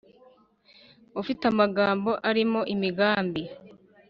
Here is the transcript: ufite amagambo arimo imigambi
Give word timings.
ufite 1.21 1.43
amagambo 1.51 2.11
arimo 2.29 2.61
imigambi 2.73 3.43